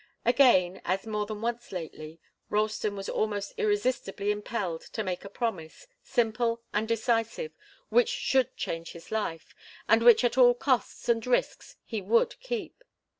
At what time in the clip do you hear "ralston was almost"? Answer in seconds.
2.49-3.53